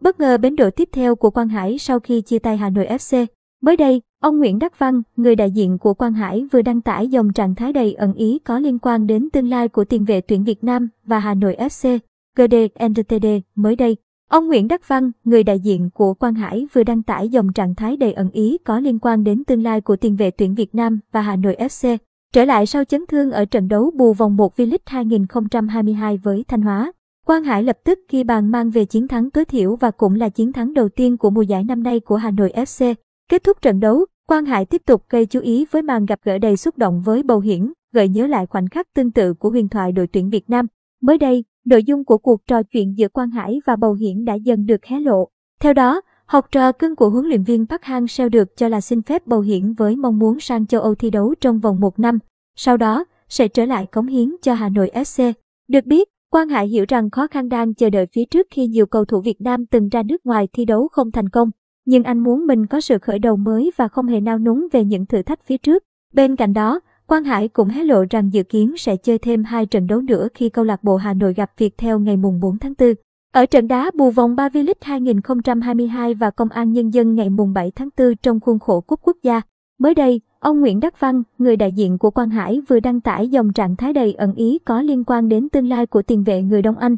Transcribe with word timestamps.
Bất 0.00 0.20
ngờ 0.20 0.38
bến 0.38 0.56
đỗ 0.56 0.70
tiếp 0.70 0.88
theo 0.92 1.16
của 1.16 1.30
Quang 1.30 1.48
Hải 1.48 1.78
sau 1.78 2.00
khi 2.00 2.20
chia 2.20 2.38
tay 2.38 2.56
Hà 2.56 2.70
Nội 2.70 2.86
FC. 2.86 3.26
Mới 3.62 3.76
đây, 3.76 4.02
ông 4.20 4.38
Nguyễn 4.38 4.58
Đắc 4.58 4.78
Văn, 4.78 5.02
người 5.16 5.36
đại 5.36 5.50
diện 5.50 5.78
của 5.78 5.94
Quang 5.94 6.12
Hải 6.12 6.44
vừa 6.52 6.62
đăng 6.62 6.80
tải 6.80 7.08
dòng 7.08 7.32
trạng 7.32 7.54
thái 7.54 7.72
đầy 7.72 7.94
ẩn 7.94 8.14
ý 8.14 8.38
có 8.44 8.58
liên 8.58 8.78
quan 8.78 9.06
đến 9.06 9.28
tương 9.32 9.48
lai 9.48 9.68
của 9.68 9.84
tiền 9.84 10.04
vệ 10.04 10.20
tuyển 10.20 10.44
Việt 10.44 10.64
Nam 10.64 10.88
và 11.04 11.18
Hà 11.18 11.34
Nội 11.34 11.56
FC. 11.58 11.98
GD 12.36 12.54
NTD 12.86 13.26
mới 13.54 13.76
đây, 13.76 13.96
ông 14.28 14.46
Nguyễn 14.46 14.68
Đắc 14.68 14.88
Văn, 14.88 15.10
người 15.24 15.42
đại 15.42 15.60
diện 15.60 15.90
của 15.94 16.14
Quang 16.14 16.34
Hải 16.34 16.66
vừa 16.72 16.82
đăng 16.82 17.02
tải 17.02 17.28
dòng 17.28 17.52
trạng 17.52 17.74
thái 17.74 17.96
đầy 17.96 18.12
ẩn 18.12 18.30
ý 18.30 18.58
có 18.64 18.80
liên 18.80 18.98
quan 18.98 19.24
đến 19.24 19.44
tương 19.44 19.62
lai 19.62 19.80
của 19.80 19.96
tiền 19.96 20.16
vệ 20.16 20.30
tuyển 20.30 20.54
Việt 20.54 20.74
Nam 20.74 20.98
và 21.12 21.20
Hà 21.20 21.36
Nội 21.36 21.56
FC. 21.58 21.98
Trở 22.32 22.44
lại 22.44 22.66
sau 22.66 22.84
chấn 22.84 23.06
thương 23.06 23.30
ở 23.30 23.44
trận 23.44 23.68
đấu 23.68 23.90
bù 23.96 24.12
vòng 24.12 24.36
1 24.36 24.56
V-League 24.56 24.78
2022 24.86 26.16
với 26.16 26.44
Thanh 26.48 26.62
Hóa, 26.62 26.92
Quang 27.30 27.44
Hải 27.44 27.62
lập 27.62 27.78
tức 27.84 27.98
ghi 28.08 28.24
bàn 28.24 28.50
mang 28.50 28.70
về 28.70 28.84
chiến 28.84 29.08
thắng 29.08 29.30
tối 29.30 29.44
thiểu 29.44 29.76
và 29.76 29.90
cũng 29.90 30.14
là 30.14 30.28
chiến 30.28 30.52
thắng 30.52 30.74
đầu 30.74 30.88
tiên 30.88 31.16
của 31.16 31.30
mùa 31.30 31.42
giải 31.42 31.64
năm 31.64 31.82
nay 31.82 32.00
của 32.00 32.16
Hà 32.16 32.30
Nội 32.30 32.52
FC. 32.56 32.94
Kết 33.30 33.44
thúc 33.44 33.62
trận 33.62 33.80
đấu, 33.80 34.06
Quang 34.26 34.44
Hải 34.44 34.64
tiếp 34.64 34.82
tục 34.86 35.04
gây 35.08 35.26
chú 35.26 35.40
ý 35.40 35.66
với 35.70 35.82
màn 35.82 36.06
gặp 36.06 36.18
gỡ 36.24 36.38
đầy 36.38 36.56
xúc 36.56 36.78
động 36.78 37.02
với 37.04 37.22
Bầu 37.22 37.40
Hiển, 37.40 37.72
gợi 37.92 38.08
nhớ 38.08 38.26
lại 38.26 38.46
khoảnh 38.46 38.68
khắc 38.68 38.86
tương 38.94 39.10
tự 39.10 39.34
của 39.34 39.50
huyền 39.50 39.68
thoại 39.68 39.92
đội 39.92 40.06
tuyển 40.06 40.30
Việt 40.30 40.50
Nam. 40.50 40.66
Mới 41.02 41.18
đây, 41.18 41.44
nội 41.64 41.84
dung 41.84 42.04
của 42.04 42.18
cuộc 42.18 42.46
trò 42.46 42.62
chuyện 42.62 42.98
giữa 42.98 43.08
Quang 43.08 43.30
Hải 43.30 43.60
và 43.66 43.76
Bầu 43.76 43.94
Hiển 43.94 44.24
đã 44.24 44.34
dần 44.34 44.66
được 44.66 44.84
hé 44.84 45.00
lộ. 45.00 45.28
Theo 45.60 45.72
đó, 45.72 46.00
học 46.26 46.46
trò 46.52 46.72
cưng 46.72 46.96
của 46.96 47.10
huấn 47.10 47.26
luyện 47.26 47.42
viên 47.42 47.66
Park 47.66 47.82
Hang-seo 47.82 48.28
được 48.28 48.56
cho 48.56 48.68
là 48.68 48.80
xin 48.80 49.02
phép 49.02 49.26
Bầu 49.26 49.40
Hiển 49.40 49.72
với 49.72 49.96
mong 49.96 50.18
muốn 50.18 50.40
sang 50.40 50.66
châu 50.66 50.80
Âu 50.80 50.94
thi 50.94 51.10
đấu 51.10 51.34
trong 51.40 51.60
vòng 51.60 51.80
một 51.80 51.98
năm, 51.98 52.18
sau 52.56 52.76
đó 52.76 53.04
sẽ 53.28 53.48
trở 53.48 53.64
lại 53.64 53.86
cống 53.86 54.06
hiến 54.06 54.36
cho 54.42 54.54
Hà 54.54 54.68
Nội 54.68 54.90
FC. 54.94 55.32
Được 55.68 55.86
biết, 55.86 56.08
Quang 56.32 56.48
Hải 56.48 56.68
hiểu 56.68 56.84
rằng 56.88 57.10
khó 57.10 57.26
khăn 57.26 57.48
đang 57.48 57.74
chờ 57.74 57.90
đợi 57.90 58.06
phía 58.12 58.24
trước 58.24 58.46
khi 58.50 58.66
nhiều 58.66 58.86
cầu 58.86 59.04
thủ 59.04 59.20
Việt 59.20 59.40
Nam 59.40 59.66
từng 59.66 59.88
ra 59.88 60.02
nước 60.02 60.26
ngoài 60.26 60.48
thi 60.52 60.64
đấu 60.64 60.88
không 60.92 61.10
thành 61.10 61.28
công. 61.28 61.50
Nhưng 61.84 62.02
anh 62.04 62.18
muốn 62.18 62.46
mình 62.46 62.66
có 62.66 62.80
sự 62.80 62.98
khởi 62.98 63.18
đầu 63.18 63.36
mới 63.36 63.70
và 63.76 63.88
không 63.88 64.06
hề 64.06 64.20
nao 64.20 64.38
núng 64.38 64.66
về 64.72 64.84
những 64.84 65.06
thử 65.06 65.22
thách 65.22 65.46
phía 65.46 65.58
trước. 65.58 65.82
Bên 66.14 66.36
cạnh 66.36 66.52
đó, 66.52 66.80
Quang 67.06 67.24
Hải 67.24 67.48
cũng 67.48 67.68
hé 67.68 67.84
lộ 67.84 68.04
rằng 68.10 68.32
dự 68.32 68.42
kiến 68.42 68.74
sẽ 68.76 68.96
chơi 68.96 69.18
thêm 69.18 69.44
hai 69.44 69.66
trận 69.66 69.86
đấu 69.86 70.00
nữa 70.00 70.28
khi 70.34 70.48
câu 70.48 70.64
lạc 70.64 70.84
bộ 70.84 70.96
Hà 70.96 71.14
Nội 71.14 71.34
gặp 71.34 71.50
Việt 71.58 71.78
theo 71.78 71.98
ngày 71.98 72.16
mùng 72.16 72.40
4 72.40 72.58
tháng 72.58 72.74
4. 72.78 72.94
Ở 73.32 73.46
trận 73.46 73.68
đá 73.68 73.90
bù 73.94 74.10
vòng 74.10 74.36
3 74.36 74.48
V-League 74.48 74.74
2022 74.80 76.14
và 76.14 76.30
Công 76.30 76.48
an 76.48 76.72
Nhân 76.72 76.90
dân 76.94 77.14
ngày 77.14 77.30
mùng 77.30 77.52
7 77.52 77.72
tháng 77.74 77.88
4 77.98 78.16
trong 78.22 78.40
khuôn 78.40 78.58
khổ 78.58 78.80
Cúp 78.80 79.00
Quốc 79.02 79.16
gia. 79.22 79.40
Mới 79.80 79.94
đây, 79.94 80.20
ông 80.38 80.60
Nguyễn 80.60 80.80
Đắc 80.80 81.00
Văn, 81.00 81.22
người 81.38 81.56
đại 81.56 81.72
diện 81.72 81.98
của 81.98 82.10
Quang 82.10 82.30
Hải 82.30 82.60
vừa 82.68 82.80
đăng 82.80 83.00
tải 83.00 83.28
dòng 83.28 83.52
trạng 83.52 83.76
thái 83.76 83.92
đầy 83.92 84.12
ẩn 84.12 84.34
ý 84.34 84.58
có 84.64 84.82
liên 84.82 85.04
quan 85.04 85.28
đến 85.28 85.48
tương 85.48 85.68
lai 85.68 85.86
của 85.86 86.02
tiền 86.02 86.24
vệ 86.24 86.42
người 86.42 86.62
Đông 86.62 86.78
Anh. 86.78 86.96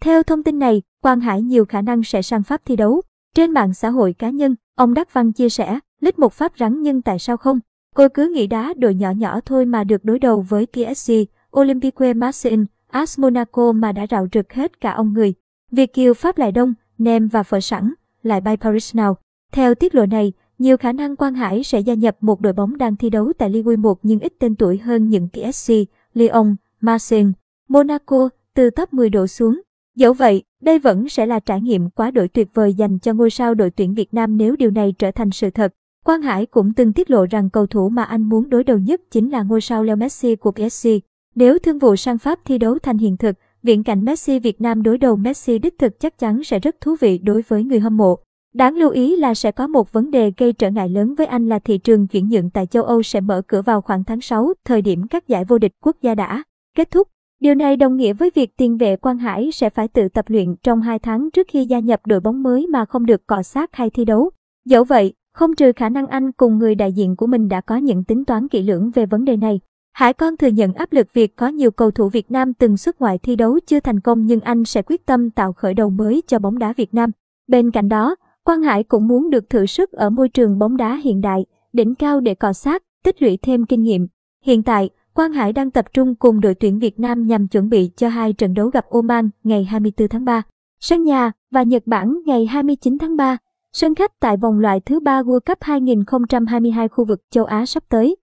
Theo 0.00 0.22
thông 0.22 0.42
tin 0.42 0.58
này, 0.58 0.82
Quang 1.02 1.20
Hải 1.20 1.42
nhiều 1.42 1.64
khả 1.64 1.82
năng 1.82 2.02
sẽ 2.02 2.22
sang 2.22 2.42
Pháp 2.42 2.60
thi 2.64 2.76
đấu. 2.76 3.02
Trên 3.34 3.50
mạng 3.50 3.74
xã 3.74 3.90
hội 3.90 4.12
cá 4.12 4.30
nhân, 4.30 4.54
ông 4.76 4.94
Đắc 4.94 5.12
Văn 5.12 5.32
chia 5.32 5.48
sẻ, 5.48 5.78
lít 6.00 6.18
một 6.18 6.32
Pháp 6.32 6.52
rắn 6.58 6.82
nhưng 6.82 7.02
tại 7.02 7.18
sao 7.18 7.36
không? 7.36 7.60
Cô 7.94 8.08
cứ 8.14 8.32
nghĩ 8.34 8.46
đá 8.46 8.74
đội 8.76 8.94
nhỏ 8.94 9.10
nhỏ 9.10 9.40
thôi 9.44 9.64
mà 9.64 9.84
được 9.84 10.04
đối 10.04 10.18
đầu 10.18 10.44
với 10.48 10.66
PSG, 10.66 11.12
Olympique 11.58 12.14
Marseille, 12.14 12.64
AS 12.90 13.18
Monaco 13.18 13.72
mà 13.72 13.92
đã 13.92 14.06
rạo 14.10 14.26
rực 14.32 14.52
hết 14.52 14.80
cả 14.80 14.92
ông 14.92 15.12
người. 15.12 15.34
Việt 15.70 15.92
kiều 15.92 16.14
Pháp 16.14 16.38
lại 16.38 16.52
đông, 16.52 16.74
nem 16.98 17.28
và 17.28 17.42
phở 17.42 17.60
sẵn, 17.60 17.94
lại 18.22 18.40
bay 18.40 18.56
Paris 18.56 18.94
nào. 18.94 19.16
Theo 19.52 19.74
tiết 19.74 19.94
lộ 19.94 20.06
này, 20.06 20.32
nhiều 20.62 20.76
khả 20.76 20.92
năng 20.92 21.16
Quang 21.16 21.34
Hải 21.34 21.64
sẽ 21.64 21.80
gia 21.80 21.94
nhập 21.94 22.16
một 22.20 22.40
đội 22.40 22.52
bóng 22.52 22.78
đang 22.78 22.96
thi 22.96 23.10
đấu 23.10 23.32
tại 23.38 23.50
Ligue 23.50 23.76
1 23.76 23.98
nhưng 24.02 24.20
ít 24.20 24.32
tên 24.38 24.54
tuổi 24.54 24.78
hơn 24.78 25.08
những 25.08 25.28
PSG, 25.28 25.72
Lyon, 26.14 26.56
Marseille, 26.80 27.32
Monaco 27.68 28.28
từ 28.54 28.70
top 28.70 28.92
10 28.92 29.10
độ 29.10 29.26
xuống. 29.26 29.60
Dẫu 29.96 30.12
vậy, 30.12 30.42
đây 30.60 30.78
vẫn 30.78 31.08
sẽ 31.08 31.26
là 31.26 31.40
trải 31.40 31.60
nghiệm 31.60 31.90
quá 31.90 32.10
đổi 32.10 32.28
tuyệt 32.28 32.48
vời 32.54 32.74
dành 32.74 32.98
cho 32.98 33.12
ngôi 33.12 33.30
sao 33.30 33.54
đội 33.54 33.70
tuyển 33.70 33.94
Việt 33.94 34.14
Nam 34.14 34.36
nếu 34.36 34.56
điều 34.56 34.70
này 34.70 34.94
trở 34.98 35.10
thành 35.10 35.30
sự 35.30 35.50
thật. 35.50 35.72
Quang 36.04 36.22
Hải 36.22 36.46
cũng 36.46 36.72
từng 36.72 36.92
tiết 36.92 37.10
lộ 37.10 37.26
rằng 37.30 37.50
cầu 37.50 37.66
thủ 37.66 37.88
mà 37.88 38.02
anh 38.02 38.22
muốn 38.22 38.50
đối 38.50 38.64
đầu 38.64 38.78
nhất 38.78 39.00
chính 39.10 39.30
là 39.30 39.42
ngôi 39.42 39.60
sao 39.60 39.84
Leo 39.84 39.96
Messi 39.96 40.36
của 40.36 40.52
PSG. 40.52 40.88
Nếu 41.34 41.58
thương 41.58 41.78
vụ 41.78 41.96
sang 41.96 42.18
Pháp 42.18 42.38
thi 42.44 42.58
đấu 42.58 42.78
thành 42.78 42.98
hiện 42.98 43.16
thực, 43.16 43.36
viễn 43.62 43.82
cảnh 43.82 44.04
Messi 44.04 44.38
Việt 44.38 44.60
Nam 44.60 44.82
đối 44.82 44.98
đầu 44.98 45.16
Messi 45.16 45.58
đích 45.58 45.78
thực 45.78 46.00
chắc 46.00 46.18
chắn 46.18 46.44
sẽ 46.44 46.58
rất 46.58 46.80
thú 46.80 46.96
vị 47.00 47.18
đối 47.18 47.42
với 47.48 47.64
người 47.64 47.80
hâm 47.80 47.96
mộ. 47.96 48.18
Đáng 48.54 48.76
lưu 48.76 48.90
ý 48.90 49.16
là 49.16 49.34
sẽ 49.34 49.52
có 49.52 49.66
một 49.66 49.92
vấn 49.92 50.10
đề 50.10 50.32
gây 50.36 50.52
trở 50.52 50.70
ngại 50.70 50.88
lớn 50.88 51.14
với 51.14 51.26
anh 51.26 51.48
là 51.48 51.58
thị 51.58 51.78
trường 51.78 52.06
chuyển 52.06 52.28
nhượng 52.28 52.50
tại 52.50 52.66
châu 52.66 52.84
Âu 52.84 53.02
sẽ 53.02 53.20
mở 53.20 53.42
cửa 53.46 53.62
vào 53.62 53.80
khoảng 53.80 54.04
tháng 54.04 54.20
6, 54.20 54.52
thời 54.64 54.82
điểm 54.82 55.06
các 55.10 55.28
giải 55.28 55.44
vô 55.44 55.58
địch 55.58 55.72
quốc 55.80 55.96
gia 56.02 56.14
đã 56.14 56.42
kết 56.76 56.90
thúc. 56.90 57.08
Điều 57.40 57.54
này 57.54 57.76
đồng 57.76 57.96
nghĩa 57.96 58.12
với 58.12 58.30
việc 58.34 58.56
tiền 58.56 58.76
vệ 58.76 58.96
Quang 58.96 59.18
Hải 59.18 59.52
sẽ 59.52 59.70
phải 59.70 59.88
tự 59.88 60.08
tập 60.08 60.24
luyện 60.28 60.54
trong 60.62 60.80
2 60.80 60.98
tháng 60.98 61.30
trước 61.30 61.46
khi 61.50 61.64
gia 61.64 61.78
nhập 61.78 62.00
đội 62.06 62.20
bóng 62.20 62.42
mới 62.42 62.66
mà 62.66 62.84
không 62.84 63.06
được 63.06 63.26
cọ 63.26 63.42
sát 63.42 63.70
hay 63.76 63.90
thi 63.90 64.04
đấu. 64.04 64.30
Dẫu 64.64 64.84
vậy, 64.84 65.12
không 65.34 65.54
trừ 65.54 65.72
khả 65.76 65.88
năng 65.88 66.06
anh 66.06 66.32
cùng 66.32 66.58
người 66.58 66.74
đại 66.74 66.92
diện 66.92 67.16
của 67.16 67.26
mình 67.26 67.48
đã 67.48 67.60
có 67.60 67.76
những 67.76 68.04
tính 68.04 68.24
toán 68.24 68.48
kỹ 68.48 68.62
lưỡng 68.62 68.90
về 68.90 69.06
vấn 69.06 69.24
đề 69.24 69.36
này. 69.36 69.60
Hải 69.92 70.12
Con 70.12 70.36
thừa 70.36 70.48
nhận 70.48 70.74
áp 70.74 70.92
lực 70.92 71.12
việc 71.12 71.36
có 71.36 71.48
nhiều 71.48 71.70
cầu 71.70 71.90
thủ 71.90 72.08
Việt 72.08 72.30
Nam 72.30 72.54
từng 72.54 72.76
xuất 72.76 73.00
ngoại 73.00 73.18
thi 73.18 73.36
đấu 73.36 73.58
chưa 73.66 73.80
thành 73.80 74.00
công 74.00 74.26
nhưng 74.26 74.40
anh 74.40 74.64
sẽ 74.64 74.82
quyết 74.82 75.06
tâm 75.06 75.30
tạo 75.30 75.52
khởi 75.52 75.74
đầu 75.74 75.90
mới 75.90 76.22
cho 76.26 76.38
bóng 76.38 76.58
đá 76.58 76.72
Việt 76.72 76.94
Nam. 76.94 77.10
Bên 77.46 77.70
cạnh 77.70 77.88
đó, 77.88 78.16
Quang 78.44 78.62
Hải 78.62 78.82
cũng 78.82 79.08
muốn 79.08 79.30
được 79.30 79.50
thử 79.50 79.66
sức 79.66 79.92
ở 79.92 80.10
môi 80.10 80.28
trường 80.28 80.58
bóng 80.58 80.76
đá 80.76 81.00
hiện 81.04 81.20
đại, 81.20 81.46
đỉnh 81.72 81.94
cao 81.94 82.20
để 82.20 82.34
cọ 82.34 82.52
sát, 82.52 82.82
tích 83.04 83.22
lũy 83.22 83.38
thêm 83.42 83.66
kinh 83.66 83.82
nghiệm. 83.82 84.06
Hiện 84.44 84.62
tại, 84.62 84.90
Quang 85.14 85.32
Hải 85.32 85.52
đang 85.52 85.70
tập 85.70 85.84
trung 85.92 86.14
cùng 86.14 86.40
đội 86.40 86.54
tuyển 86.54 86.78
Việt 86.78 87.00
Nam 87.00 87.26
nhằm 87.26 87.48
chuẩn 87.48 87.68
bị 87.68 87.90
cho 87.96 88.08
hai 88.08 88.32
trận 88.32 88.54
đấu 88.54 88.68
gặp 88.68 88.86
Oman 88.90 89.30
ngày 89.44 89.64
24 89.64 90.08
tháng 90.08 90.24
3, 90.24 90.42
sân 90.80 91.02
nhà 91.02 91.32
và 91.50 91.62
Nhật 91.62 91.82
Bản 91.86 92.18
ngày 92.26 92.46
29 92.46 92.98
tháng 92.98 93.16
3, 93.16 93.36
sân 93.72 93.94
khách 93.94 94.20
tại 94.20 94.36
vòng 94.36 94.58
loại 94.58 94.80
thứ 94.80 95.00
ba 95.00 95.22
World 95.22 95.40
Cup 95.40 95.58
2022 95.60 96.88
khu 96.88 97.04
vực 97.04 97.20
châu 97.30 97.44
Á 97.44 97.66
sắp 97.66 97.82
tới. 97.88 98.16